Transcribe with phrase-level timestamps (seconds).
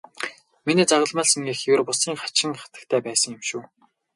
[0.65, 3.61] Миний загалмайлсан эх ер бусын хачин хатагтай байсан юм шүү.